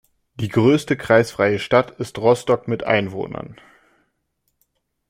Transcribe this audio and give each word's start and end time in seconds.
Die 0.39 0.47
größte 0.47 0.97
kreisfreie 0.97 1.59
Stadt 1.59 1.91
ist 1.99 2.17
Rostock 2.17 2.67
mit 2.67 2.83
Einwohnern. 2.83 3.61